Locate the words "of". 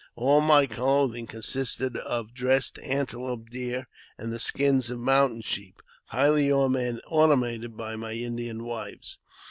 1.95-2.33, 4.89-4.97